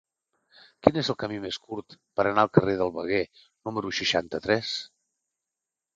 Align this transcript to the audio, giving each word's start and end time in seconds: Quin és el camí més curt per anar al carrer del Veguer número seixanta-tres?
Quin 0.85 0.95
és 1.01 1.11
el 1.13 1.17
camí 1.23 1.37
més 1.43 1.59
curt 1.67 1.97
per 2.19 2.25
anar 2.29 2.45
al 2.45 2.51
carrer 2.59 2.75
del 2.81 2.95
Veguer 2.97 3.21
número 3.69 3.93
seixanta-tres? 3.99 4.77